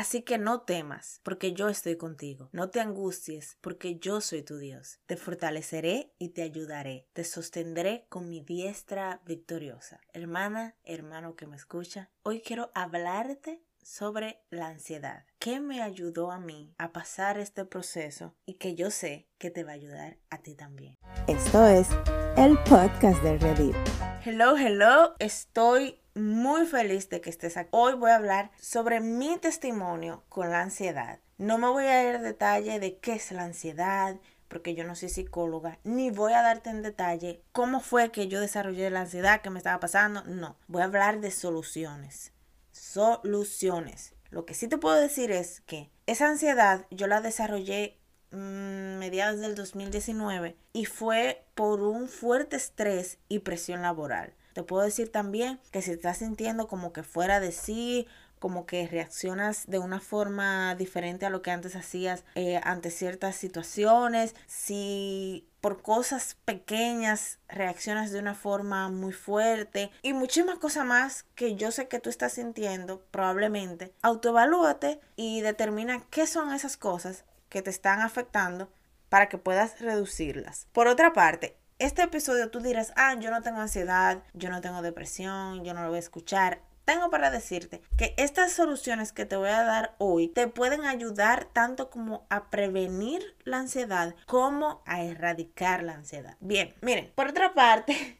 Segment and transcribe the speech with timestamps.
[0.00, 2.48] Así que no temas, porque yo estoy contigo.
[2.52, 4.98] No te angusties, porque yo soy tu Dios.
[5.04, 7.06] Te fortaleceré y te ayudaré.
[7.12, 10.00] Te sostendré con mi diestra victoriosa.
[10.14, 15.26] Hermana, hermano que me escucha, hoy quiero hablarte sobre la ansiedad.
[15.38, 19.64] ¿Qué me ayudó a mí a pasar este proceso y que yo sé que te
[19.64, 20.96] va a ayudar a ti también?
[21.26, 21.90] Esto es
[22.38, 23.76] el podcast de Reddit.
[24.24, 25.14] Hello, hello.
[25.18, 27.68] Estoy muy feliz de que estés aquí.
[27.72, 31.20] Hoy voy a hablar sobre mi testimonio con la ansiedad.
[31.38, 34.16] No me voy a ir en detalle de qué es la ansiedad,
[34.48, 38.40] porque yo no soy psicóloga, ni voy a darte en detalle cómo fue que yo
[38.40, 40.22] desarrollé la ansiedad que me estaba pasando.
[40.24, 42.32] No, voy a hablar de soluciones
[42.80, 44.14] soluciones.
[44.30, 47.98] Lo que sí te puedo decir es que esa ansiedad yo la desarrollé
[48.30, 54.34] mmm, mediados del 2019 y fue por un fuerte estrés y presión laboral.
[54.60, 58.06] Te puedo decir también que si estás sintiendo como que fuera de sí
[58.38, 63.36] como que reaccionas de una forma diferente a lo que antes hacías eh, ante ciertas
[63.36, 71.22] situaciones, si por cosas pequeñas reaccionas de una forma muy fuerte y muchísimas cosas más
[71.34, 77.24] que yo sé que tú estás sintiendo probablemente, autoevalúate y determina qué son esas cosas
[77.48, 78.68] que te están afectando
[79.08, 80.66] para que puedas reducirlas.
[80.72, 84.82] Por otra parte, este episodio tú dirás, ah, yo no tengo ansiedad, yo no tengo
[84.82, 89.36] depresión, yo no lo voy a escuchar tengo para decirte que estas soluciones que te
[89.36, 95.02] voy a dar hoy te pueden ayudar tanto como a prevenir la ansiedad como a
[95.02, 96.36] erradicar la ansiedad.
[96.40, 98.18] Bien, miren, por otra parte,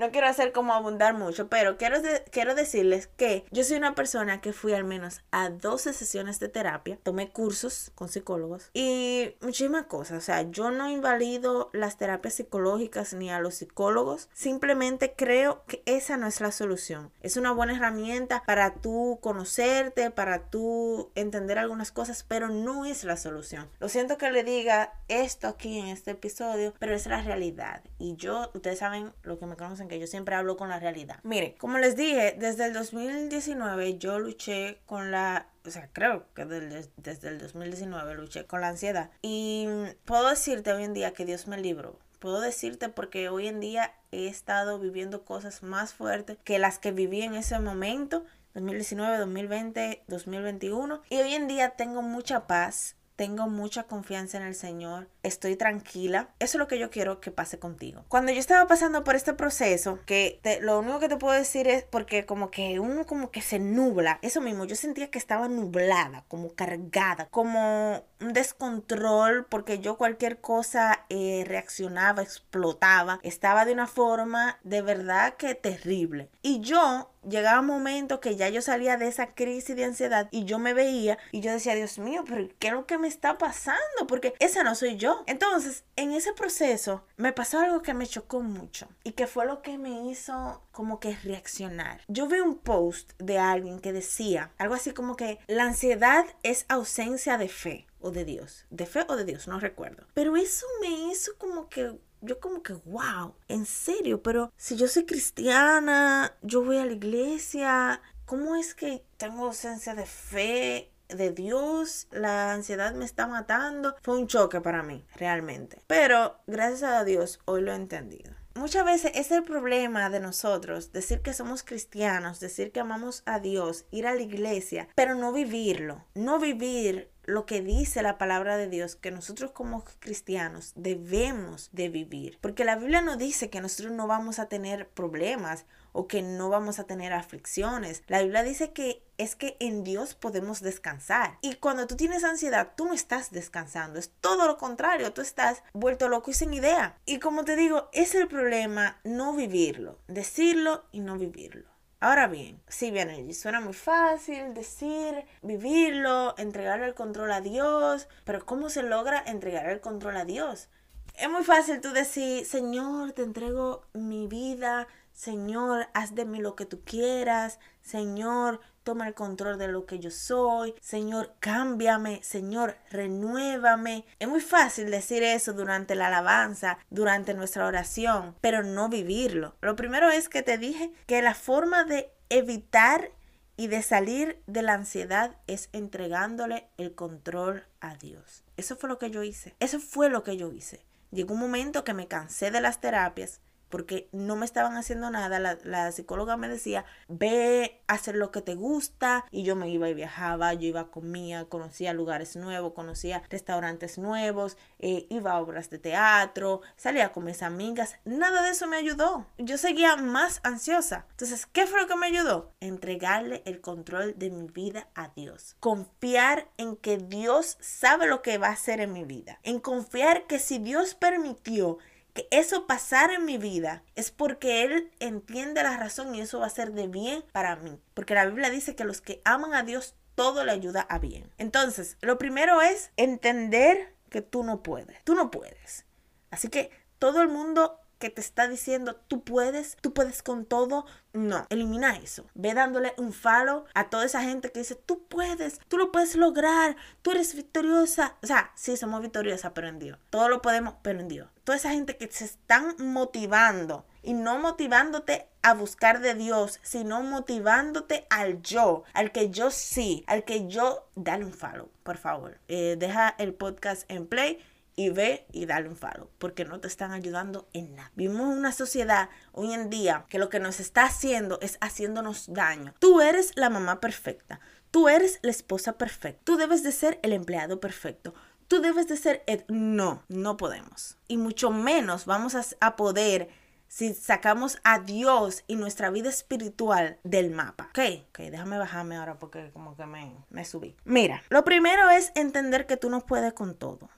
[0.00, 1.98] no quiero hacer como abundar mucho, pero quiero,
[2.30, 6.48] quiero decirles que yo soy una persona que fui al menos a 12 sesiones de
[6.48, 10.16] terapia, tomé cursos con psicólogos y muchísimas cosas.
[10.16, 15.82] O sea, yo no invalido las terapias psicológicas ni a los psicólogos, simplemente creo que
[15.84, 17.12] esa no es la solución.
[17.20, 23.04] Es una buena herramienta para tú conocerte, para tú entender algunas cosas, pero no es
[23.04, 23.68] la solución.
[23.78, 27.82] Lo siento que le diga esto aquí en este episodio, pero es la realidad.
[27.98, 30.78] Y yo, ustedes saben lo que me conocen en que yo siempre hablo con la
[30.78, 31.18] realidad.
[31.22, 36.46] Mire, como les dije, desde el 2019 yo luché con la o sea, creo que
[36.46, 39.10] desde, el 2019 luché con la ansiedad.
[39.22, 39.68] Y
[40.04, 41.98] puedo decirte hoy en día que Dios me libró.
[42.18, 46.92] Puedo decirte porque hoy en día he estado viviendo cosas más fuertes que las que
[46.92, 48.24] viví en ese momento,
[48.54, 51.02] 2019, 2020, 2021.
[51.08, 56.30] Y hoy en día tengo mucha paz, tengo mucha confianza en el Señor, estoy tranquila.
[56.38, 58.02] Eso es lo que yo quiero que pase contigo.
[58.08, 61.84] Cuando yo estaba pasando por este proceso, que lo único que te puedo decir es
[61.84, 66.24] porque como que uno como que se nubla, eso mismo, yo sentía que estaba nublada,
[66.28, 73.86] como cargada, como un descontrol, porque yo cualquier cosa eh, reaccionaba, explotaba, estaba de una
[73.86, 76.30] forma de verdad que terrible.
[76.40, 80.44] Y yo llegaba un momento que ya yo salía de esa crisis de ansiedad y
[80.44, 83.38] yo me veía y yo decía, Dios mío, pero ¿qué es lo que me está
[83.38, 84.06] pasando?
[84.06, 85.24] Porque esa no soy yo.
[85.26, 89.62] Entonces, en ese proceso me pasó algo que me chocó mucho y que fue lo
[89.62, 92.02] que me hizo como que reaccionar.
[92.08, 96.66] Yo vi un post de alguien que decía algo así como que la ansiedad es
[96.68, 100.06] ausencia de fe o de Dios, de fe o de Dios, no recuerdo.
[100.14, 104.88] Pero eso me hizo como que yo como que, wow, en serio, pero si yo
[104.88, 110.92] soy cristiana, yo voy a la iglesia, ¿cómo es que tengo ausencia de fe?
[111.08, 113.96] de Dios, la ansiedad me está matando.
[114.00, 115.82] Fue un choque para mí, realmente.
[115.88, 118.30] Pero gracias a Dios, hoy lo he entendido.
[118.54, 123.38] Muchas veces es el problema de nosotros, decir que somos cristianos, decir que amamos a
[123.38, 128.56] Dios, ir a la iglesia, pero no vivirlo, no vivir lo que dice la palabra
[128.56, 132.38] de Dios que nosotros como cristianos debemos de vivir.
[132.40, 136.48] Porque la Biblia no dice que nosotros no vamos a tener problemas o que no
[136.48, 138.02] vamos a tener aflicciones.
[138.06, 141.38] La Biblia dice que es que en Dios podemos descansar.
[141.40, 143.98] Y cuando tú tienes ansiedad, tú no estás descansando.
[143.98, 145.12] Es todo lo contrario.
[145.12, 146.96] Tú estás vuelto loco y sin idea.
[147.06, 149.98] Y como te digo, es el problema no vivirlo.
[150.08, 151.69] Decirlo y no vivirlo.
[152.02, 158.46] Ahora bien, sí, bien, suena muy fácil decir, vivirlo, entregar el control a Dios, pero
[158.46, 160.70] ¿cómo se logra entregar el control a Dios?
[161.14, 166.56] Es muy fácil tú decir, Señor, te entrego mi vida, Señor, haz de mí lo
[166.56, 172.76] que tú quieras, Señor, toma el control de lo que yo soy, Señor, cámbiame, Señor,
[172.90, 174.04] renuévame.
[174.18, 179.54] Es muy fácil decir eso durante la alabanza, durante nuestra oración, pero no vivirlo.
[179.60, 183.10] Lo primero es que te dije que la forma de evitar
[183.56, 188.42] y de salir de la ansiedad es entregándole el control a Dios.
[188.56, 189.54] Eso fue lo que yo hice.
[189.60, 190.82] Eso fue lo que yo hice.
[191.10, 195.38] Llegó un momento que me cansé de las terapias, porque no me estaban haciendo nada.
[195.38, 199.24] La, la, psicóloga me decía, ve hacer lo que te gusta.
[199.30, 204.56] Y yo me iba y viajaba, yo iba, comía, conocía lugares nuevos, conocía restaurantes nuevos,
[204.78, 207.96] eh, iba a obras de teatro, salía con mis amigas.
[208.04, 209.26] Nada de eso me ayudó.
[209.38, 211.06] Yo seguía más ansiosa.
[211.10, 212.52] Entonces, ¿qué fue lo que me ayudó?
[212.60, 215.56] Entregarle el control de mi vida a Dios.
[215.60, 219.38] Confiar en que Dios sabe lo que va a hacer en mi vida.
[219.42, 221.78] En confiar que si Dios permitió
[222.12, 226.46] que eso pasara en mi vida es porque Él entiende la razón y eso va
[226.46, 227.80] a ser de bien para mí.
[227.94, 231.30] Porque la Biblia dice que los que aman a Dios, todo le ayuda a bien.
[231.38, 235.02] Entonces, lo primero es entender que tú no puedes.
[235.04, 235.86] Tú no puedes.
[236.30, 240.86] Así que todo el mundo que te está diciendo tú puedes, tú puedes con todo.
[241.12, 242.24] No, elimina eso.
[242.34, 246.16] Ve dándole un falo a toda esa gente que dice tú puedes, tú lo puedes
[246.16, 248.16] lograr, tú eres victoriosa.
[248.22, 249.98] O sea, sí, somos victoriosas, pero en Dios.
[250.08, 251.28] Todo lo podemos, pero en Dios.
[251.44, 257.02] Toda esa gente que se están motivando y no motivándote a buscar de Dios, sino
[257.02, 262.38] motivándote al yo, al que yo sí, al que yo, dale un follow, por favor.
[262.48, 264.38] Eh, deja el podcast en play
[264.80, 267.92] y ve y dale un follow, porque no te están ayudando en nada.
[267.96, 272.72] Vivimos una sociedad hoy en día que lo que nos está haciendo es haciéndonos daño.
[272.78, 274.40] Tú eres la mamá perfecta,
[274.70, 278.14] tú eres la esposa perfecta, tú debes de ser el empleado perfecto.
[278.48, 279.22] Tú debes de ser...
[279.26, 279.44] El...
[279.48, 280.96] No, no podemos.
[281.06, 283.28] Y mucho menos vamos a, a poder
[283.68, 287.68] si sacamos a Dios y nuestra vida espiritual del mapa.
[287.70, 287.78] Ok,
[288.08, 290.74] ok, déjame bajarme ahora porque como que me, me subí.
[290.84, 293.88] Mira, lo primero es entender que tú no puedes con todo.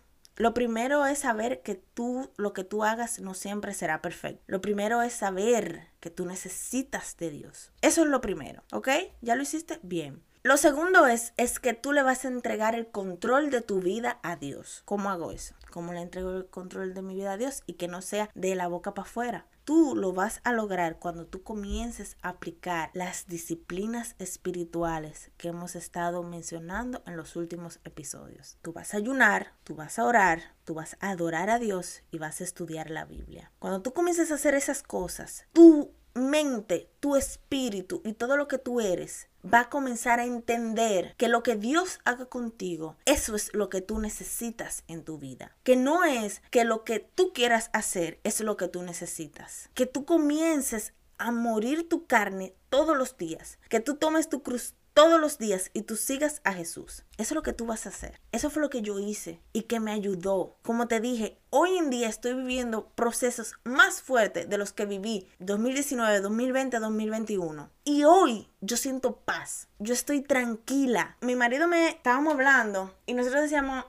[0.42, 4.42] Lo primero es saber que tú, lo que tú hagas no siempre será perfecto.
[4.48, 7.70] Lo primero es saber que tú necesitas de Dios.
[7.80, 8.88] Eso es lo primero, ¿ok?
[9.20, 9.78] ¿Ya lo hiciste?
[9.84, 10.20] Bien.
[10.42, 14.18] Lo segundo es, es que tú le vas a entregar el control de tu vida
[14.24, 14.82] a Dios.
[14.84, 15.54] ¿Cómo hago eso?
[15.70, 17.62] ¿Cómo le entrego el control de mi vida a Dios?
[17.66, 19.46] Y que no sea de la boca para afuera.
[19.64, 25.76] Tú lo vas a lograr cuando tú comiences a aplicar las disciplinas espirituales que hemos
[25.76, 28.58] estado mencionando en los últimos episodios.
[28.62, 32.18] Tú vas a ayunar, tú vas a orar, tú vas a adorar a Dios y
[32.18, 33.52] vas a estudiar la Biblia.
[33.60, 38.58] Cuando tú comiences a hacer esas cosas, tú mente, tu espíritu y todo lo que
[38.58, 43.52] tú eres va a comenzar a entender que lo que Dios haga contigo, eso es
[43.54, 45.56] lo que tú necesitas en tu vida.
[45.62, 49.70] Que no es que lo que tú quieras hacer es lo que tú necesitas.
[49.74, 53.58] Que tú comiences a morir tu carne todos los días.
[53.68, 57.04] Que tú tomes tu cruz todos los días y tú sigas a Jesús.
[57.18, 58.20] Eso es lo que tú vas a hacer.
[58.32, 60.56] Eso fue lo que yo hice y que me ayudó.
[60.62, 65.28] Como te dije, hoy en día estoy viviendo procesos más fuertes de los que viví
[65.38, 67.70] 2019, 2020, 2021.
[67.84, 69.68] Y hoy yo siento paz.
[69.78, 71.16] Yo estoy tranquila.
[71.20, 73.84] Mi marido me estábamos hablando y nosotros decíamos,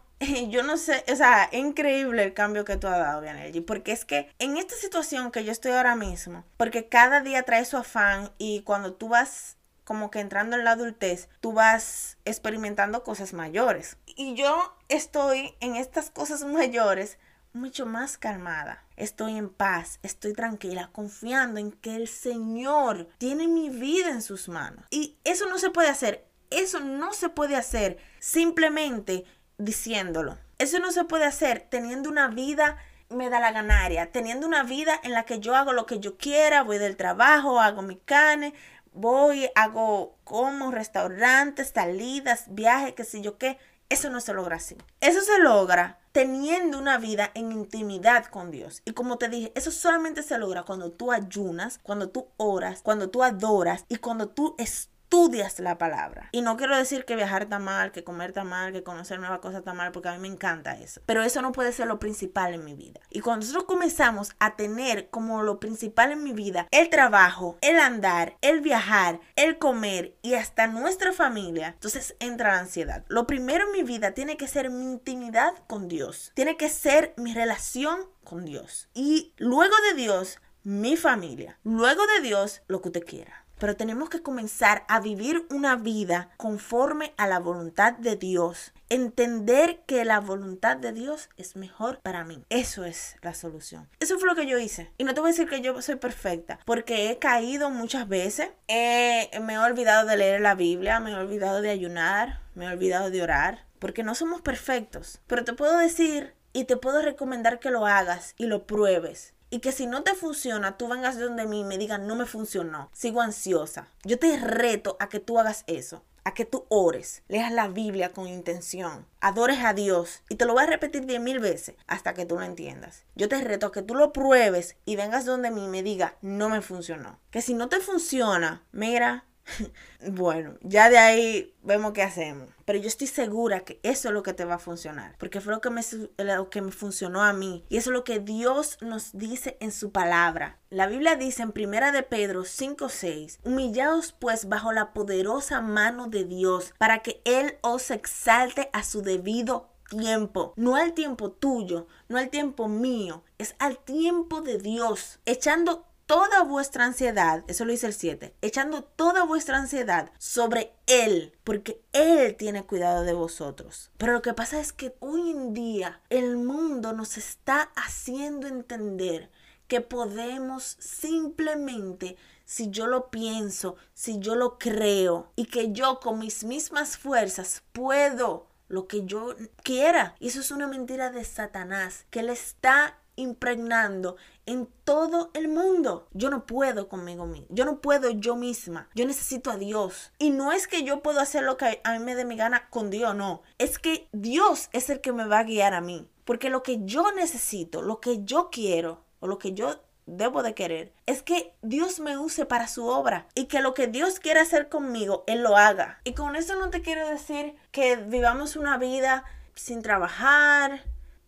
[0.49, 4.06] yo no sé, o sea, increíble el cambio que tú has dado, Vianelli, porque es
[4.06, 8.31] que en esta situación que yo estoy ahora mismo, porque cada día trae su afán
[8.38, 13.97] y cuando tú vas como que entrando en la adultez, tú vas experimentando cosas mayores.
[14.06, 17.18] Y yo estoy en estas cosas mayores
[17.53, 18.83] mucho más calmada.
[18.95, 24.50] Estoy en paz, estoy tranquila, confiando en que el Señor tiene mi vida en sus
[24.50, 24.85] manos.
[24.89, 29.25] Y eso no se puede hacer, eso no se puede hacer simplemente
[29.57, 30.38] diciéndolo.
[30.57, 32.77] Eso no se puede hacer teniendo una vida
[33.13, 36.18] me da la ganaria, teniendo una vida en la que yo hago lo que yo
[36.18, 38.53] quiera, voy del trabajo, hago mi cane,
[38.94, 43.57] voy, hago como restaurantes, salidas, viajes, qué sé yo qué.
[43.90, 44.75] Eso no se logra así.
[45.01, 48.81] Eso se logra teniendo una vida en intimidad con Dios.
[48.85, 53.09] Y como te dije, eso solamente se logra cuando tú ayunas, cuando tú oras, cuando
[53.09, 56.27] tú adoras y cuando tú estás estudias la palabra.
[56.31, 59.41] Y no quiero decir que viajar está mal, que comer está mal, que conocer nuevas
[59.41, 61.01] cosas está mal, porque a mí me encanta eso.
[61.05, 62.99] Pero eso no puede ser lo principal en mi vida.
[63.11, 67.77] Y cuando nosotros comenzamos a tener como lo principal en mi vida el trabajo, el
[67.77, 73.05] andar, el viajar, el comer y hasta nuestra familia, entonces entra la ansiedad.
[73.07, 76.31] Lo primero en mi vida tiene que ser mi intimidad con Dios.
[76.33, 78.89] Tiene que ser mi relación con Dios.
[78.95, 81.59] Y luego de Dios, mi familia.
[81.63, 86.30] Luego de Dios, lo que usted quiera pero tenemos que comenzar a vivir una vida
[86.38, 88.74] conforme a la voluntad de Dios.
[88.90, 92.44] Entender que la voluntad de Dios es mejor para mí.
[92.50, 93.90] Eso es la solución.
[94.00, 94.92] Eso fue lo que yo hice.
[94.98, 98.50] Y no te voy a decir que yo soy perfecta, porque he caído muchas veces.
[98.68, 103.10] me he olvidado de leer la Biblia, me he olvidado de ayunar, me he olvidado
[103.10, 105.22] de orar, porque no somos perfectos.
[105.28, 109.60] Pero te puedo decir y te puedo recomendar que lo hagas y lo pruebes y
[109.60, 112.26] que si no te funciona, tú vengas de donde mí y me digan, no me
[112.26, 113.88] funcionó, sigo ansiosa.
[114.04, 118.14] Yo te reto a que tú hagas eso, a que tú ores, leas la Biblia
[118.14, 122.16] con intención, adores a Dios y te lo voy a repetir diez mil veces hasta
[122.16, 123.04] que tú lo entiendas.
[123.14, 126.16] Yo te reto a que tú lo pruebes y vengas donde mí y me diga,
[126.24, 127.19] no me funcionó.
[127.30, 129.26] Que si no te funciona, mira,
[130.12, 132.50] bueno, ya de ahí vemos qué hacemos.
[132.66, 135.16] Pero yo estoy segura que eso es lo que te va a funcionar.
[135.18, 135.81] Porque fue lo que me,
[136.18, 137.66] lo que me funcionó a mí.
[137.69, 140.59] Y eso es lo que Dios nos dice en su palabra.
[140.69, 146.23] La Biblia dice en Primera de Pedro 5:6, humillaos pues bajo la poderosa mano de
[146.23, 152.18] Dios para que Él os exalte a su debido tiempo, no al tiempo tuyo, no
[152.18, 157.87] al tiempo mío, es al tiempo de Dios, echando toda vuestra ansiedad, eso lo dice
[157.87, 163.89] el 7, echando toda vuestra ansiedad sobre Él, porque Él tiene cuidado de vosotros.
[163.97, 169.31] Pero lo que pasa es que hoy en día el mundo nos está haciendo entender
[169.67, 172.15] que podemos simplemente,
[172.45, 177.63] si yo lo pienso, si yo lo creo, y que yo con mis mismas fuerzas
[177.71, 180.15] puedo lo que yo quiera.
[180.19, 186.07] Y eso es una mentira de Satanás, que le está impregnando en todo el mundo.
[186.13, 187.47] Yo no puedo conmigo mismo.
[187.49, 188.89] Yo no puedo yo misma.
[188.95, 190.11] Yo necesito a Dios.
[190.19, 192.69] Y no es que yo puedo hacer lo que a mí me dé mi gana
[192.69, 193.41] con Dios, no.
[193.57, 196.07] Es que Dios es el que me va a guiar a mí.
[196.25, 200.53] Porque lo que yo necesito, lo que yo quiero o lo que yo debo de
[200.53, 204.39] querer es que Dios me use para su obra y que lo que Dios quiere
[204.39, 205.99] hacer conmigo, Él lo haga.
[206.03, 209.23] Y con eso no te quiero decir que vivamos una vida
[209.55, 210.83] sin trabajar,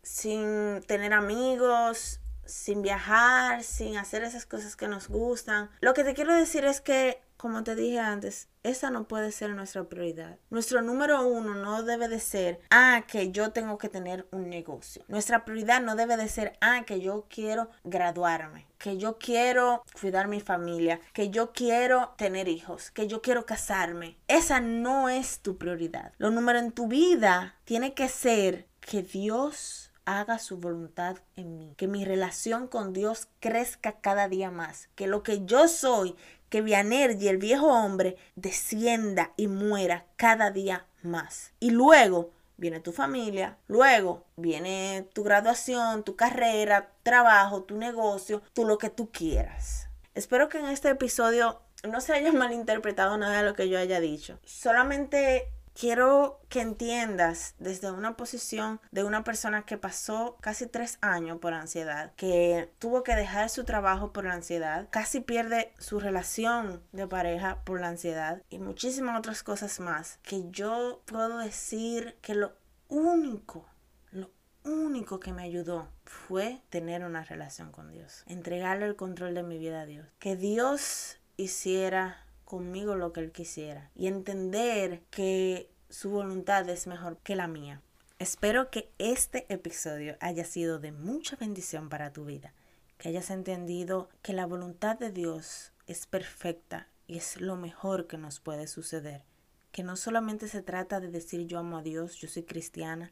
[0.06, 5.70] sin tener amigos, sin viajar, sin hacer esas cosas que nos gustan.
[5.82, 9.50] Lo que te quiero decir es que, como te dije antes, esa no puede ser
[9.50, 10.38] nuestra prioridad.
[10.52, 15.04] Nuestro número uno no debe de ser, ah, que yo tengo que tener un negocio.
[15.08, 20.28] Nuestra prioridad no debe de ser, ah, que yo quiero graduarme, que yo quiero cuidar
[20.28, 24.18] mi familia, que yo quiero tener hijos, que yo quiero casarme.
[24.28, 26.14] Esa no es tu prioridad.
[26.20, 31.74] Lo número en tu vida tiene que ser que Dios haga su voluntad en mí,
[31.78, 36.16] que mi relación con Dios crezca cada día más, que lo que yo soy,
[36.50, 41.52] que Vianer y el viejo hombre descienda y muera cada día más.
[41.60, 48.66] Y luego viene tu familia, luego viene tu graduación, tu carrera, trabajo, tu negocio, tú
[48.66, 49.90] lo que tú quieras.
[50.14, 54.00] Espero que en este episodio no se haya malinterpretado nada de lo que yo haya
[54.00, 54.40] dicho.
[54.46, 61.38] Solamente quiero que entiendas desde una posición de una persona que pasó casi tres años
[61.40, 66.82] por ansiedad, que tuvo que dejar su trabajo por la ansiedad, casi pierde su relación
[66.94, 72.34] de pareja por la ansiedad y muchísimas otras cosas más, que yo puedo decir que
[72.34, 72.54] lo
[72.88, 73.68] único,
[74.12, 74.32] lo
[74.64, 79.58] único que me ayudó fue tener una relación con Dios, entregarle el control de mi
[79.58, 82.25] vida a Dios, que Dios hiciera
[82.56, 87.82] conmigo lo que Él quisiera y entender que su voluntad es mejor que la mía.
[88.18, 92.54] Espero que este episodio haya sido de mucha bendición para tu vida,
[92.98, 98.18] que hayas entendido que la voluntad de Dios es perfecta y es lo mejor que
[98.18, 99.26] nos puede suceder,
[99.74, 103.12] que no solamente se trata de decir yo amo a Dios, yo soy cristiana,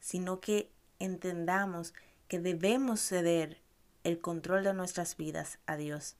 [0.00, 1.92] sino que entendamos
[2.26, 3.60] que debemos ceder
[4.02, 6.16] el control de nuestras vidas a Dios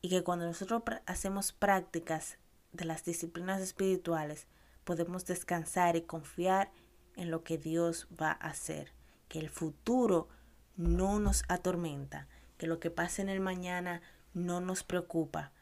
[0.00, 2.38] y que cuando nosotros hacemos prácticas
[2.72, 4.46] de las disciplinas espirituales,
[4.84, 6.70] podemos descansar y confiar
[7.16, 8.92] en lo que Dios va a hacer,
[9.28, 10.28] que el futuro
[10.76, 14.00] no nos atormenta, que lo que pase en el mañana
[14.34, 15.52] no nos preocupa,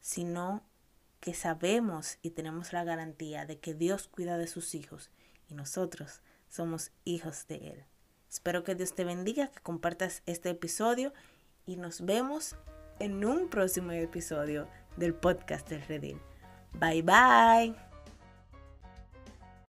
[0.00, 0.64] sino
[1.20, 5.10] que sabemos y tenemos la garantía de que Dios cuida de sus hijos
[5.48, 7.84] y nosotros somos hijos de Él.
[8.30, 11.12] Espero que Dios te bendiga, que compartas este episodio
[11.66, 12.56] y nos vemos
[13.02, 16.20] en un próximo episodio del podcast del Redil.
[16.78, 17.91] Bye bye.